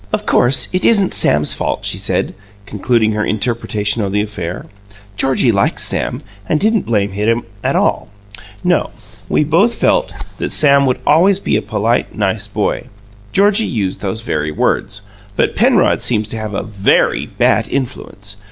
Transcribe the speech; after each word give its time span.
"Of 0.11 0.25
course, 0.25 0.67
it 0.73 0.83
isn't 0.83 1.13
Sam's 1.13 1.53
fault," 1.53 1.85
she 1.85 1.99
said, 1.99 2.33
concluding 2.65 3.11
her 3.11 3.23
interpretation 3.23 4.01
of 4.01 4.11
the 4.11 4.21
affair. 4.23 4.65
"Georgie 5.15 5.51
likes 5.51 5.83
Sam, 5.83 6.23
and 6.49 6.59
didn't 6.59 6.87
blame 6.87 7.11
him 7.11 7.43
at 7.63 7.75
all. 7.75 8.09
No; 8.63 8.89
we 9.29 9.43
both 9.43 9.75
felt 9.75 10.11
that 10.39 10.51
Sam 10.51 10.87
would 10.87 10.97
always 11.05 11.39
be 11.39 11.55
a 11.55 11.61
polite, 11.61 12.15
nice 12.15 12.47
boy 12.47 12.87
Georgie 13.31 13.67
used 13.67 14.01
those 14.01 14.21
very 14.21 14.49
words 14.49 15.01
but 15.35 15.55
Penrod 15.55 16.01
seems 16.01 16.27
to 16.29 16.37
have 16.37 16.55
a 16.55 16.63
VERY 16.63 17.27
bad 17.27 17.69
influence. 17.69 18.37